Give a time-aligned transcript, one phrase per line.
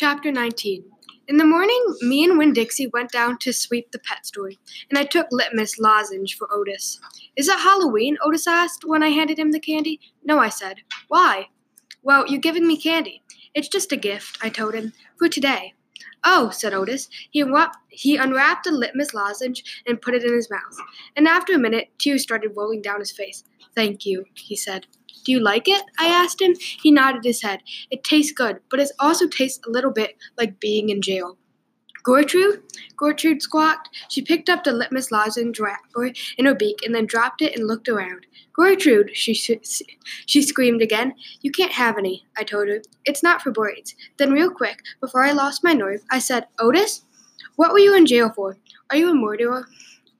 [0.00, 0.84] Chapter 19
[1.26, 4.52] In the morning, me and Winn Dixie went down to sweep the pet store,
[4.88, 7.00] and I took Littmus lozenge for Otis.
[7.34, 8.16] Is it Halloween?
[8.24, 9.98] Otis asked when I handed him the candy.
[10.22, 10.82] No, I said.
[11.08, 11.48] Why?
[12.00, 13.24] Well, you're giving me candy.
[13.54, 15.74] It's just a gift, I told him, for today.
[16.22, 17.08] Oh, said Otis.
[17.32, 17.44] He,
[17.88, 20.78] he unwrapped the Littmus lozenge and put it in his mouth.
[21.16, 23.42] And after a minute, tears started rolling down his face.
[23.74, 24.86] Thank you, he said.
[25.24, 25.82] Do you like it?
[25.98, 26.54] I asked him.
[26.82, 27.60] He nodded his head.
[27.90, 31.36] It tastes good, but it also tastes a little bit like being in jail.
[32.02, 32.62] Gertrude?
[32.96, 33.90] Gertrude squawked.
[34.08, 37.66] She picked up the Littmus lozenge wrapper in her beak and then dropped it and
[37.66, 38.26] looked around.
[38.54, 41.14] Gertrude, she, she screamed again.
[41.42, 42.80] You can't have any, I told her.
[43.04, 43.94] It's not for braids.
[44.16, 47.02] Then, real quick, before I lost my nerve, I said, Otis,
[47.56, 48.56] what were you in jail for?
[48.90, 49.66] Are you a murderer?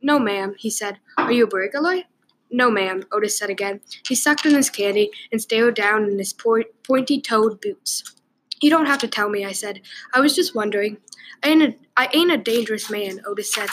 [0.02, 0.98] No, ma'am, he said.
[1.16, 2.02] Are you a burglar?
[2.50, 3.80] No, ma'am, Otis said again.
[4.06, 8.14] He sucked on his candy and stared down in his pointy toed boots.
[8.60, 9.82] You don't have to tell me, I said.
[10.12, 10.98] I was just wondering.
[11.44, 13.68] I ain't, a, I ain't a dangerous man, Otis said.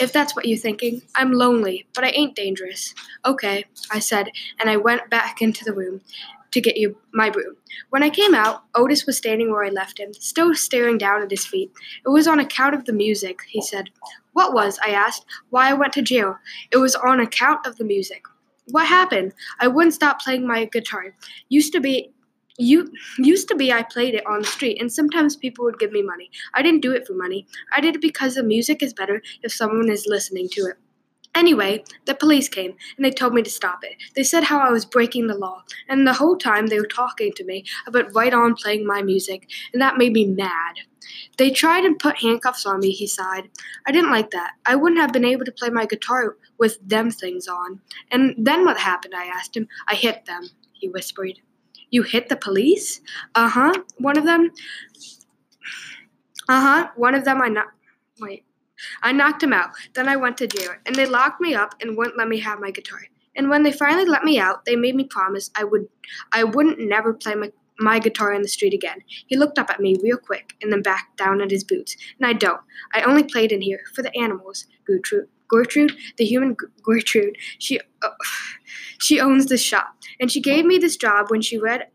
[0.00, 2.94] If that's what you're thinking, I'm lonely, but I ain't dangerous.
[3.24, 6.02] Okay, I said, and I went back into the room
[6.58, 7.54] to get you my broom.
[7.90, 11.30] When I came out, Otis was standing where I left him, still staring down at
[11.30, 11.70] his feet.
[12.04, 13.90] It was on account of the music, he said.
[14.32, 14.78] What was?
[14.84, 15.24] I asked.
[15.50, 16.36] Why I went to jail.
[16.72, 18.22] It was on account of the music.
[18.70, 19.32] What happened?
[19.60, 21.14] I wouldn't stop playing my guitar.
[21.48, 22.12] Used to be
[22.60, 25.92] you used to be I played it on the street and sometimes people would give
[25.92, 26.28] me money.
[26.54, 27.46] I didn't do it for money.
[27.74, 30.76] I did it because the music is better if someone is listening to it.
[31.38, 33.94] Anyway, the police came and they told me to stop it.
[34.16, 37.30] They said how I was breaking the law, and the whole time they were talking
[37.36, 40.74] to me about right on playing my music, and that made me mad.
[41.36, 43.50] They tried and put handcuffs on me, he sighed.
[43.86, 44.54] I didn't like that.
[44.66, 47.80] I wouldn't have been able to play my guitar with them things on.
[48.10, 49.14] And then what happened?
[49.16, 49.68] I asked him.
[49.86, 51.38] I hit them, he whispered.
[51.90, 53.00] You hit the police?
[53.36, 53.74] Uh huh.
[53.98, 54.50] One of them.
[56.48, 56.88] Uh huh.
[56.96, 57.68] One of them I not.
[58.20, 58.44] Wait.
[59.02, 59.70] I knocked him out.
[59.94, 62.60] Then I went to jail, and they locked me up and wouldn't let me have
[62.60, 63.00] my guitar.
[63.36, 65.88] And when they finally let me out, they made me promise I would
[66.32, 68.98] I wouldn't never play my my guitar in the street again.
[69.26, 71.96] He looked up at me real quick and then back down at his boots.
[72.18, 72.60] And I don't.
[72.92, 74.66] I only played in here for the animals.
[74.84, 78.08] Gertrude, Gertrude, the human Gertrude, she uh,
[78.98, 81.86] she owns this shop, and she gave me this job when she read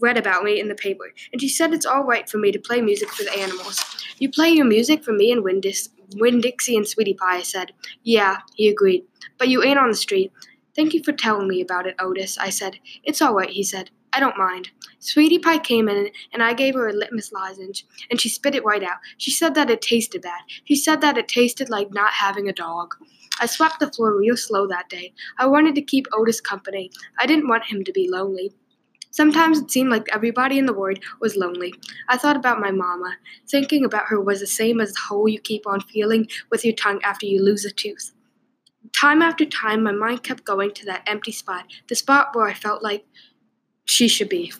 [0.00, 1.12] read about me in the paper.
[1.32, 3.99] And she said it's all right for me to play music for the animals.
[4.20, 7.38] You play your music for me and Windis, Winn Dixie and Sweetie Pie.
[7.38, 7.72] I said.
[8.02, 9.04] Yeah, he agreed.
[9.38, 10.30] But you ain't on the street.
[10.76, 12.36] Thank you for telling me about it, Otis.
[12.36, 12.76] I said.
[13.02, 13.90] It's all right, he said.
[14.12, 14.70] I don't mind.
[14.98, 18.64] Sweetie Pie came in and I gave her a Littmus lozenge, and she spit it
[18.64, 18.98] right out.
[19.16, 20.42] She said that it tasted bad.
[20.64, 22.94] She said that it tasted like not having a dog.
[23.40, 25.14] I swept the floor real slow that day.
[25.38, 26.90] I wanted to keep Otis company.
[27.18, 28.52] I didn't want him to be lonely.
[29.10, 31.74] Sometimes it seemed like everybody in the world was lonely.
[32.08, 33.16] I thought about my mama.
[33.48, 36.74] Thinking about her was the same as the hole you keep on feeling with your
[36.74, 38.12] tongue after you lose a tooth.
[38.92, 42.54] Time after time, my mind kept going to that empty spot, the spot where I
[42.54, 43.04] felt like
[43.84, 44.52] she should be.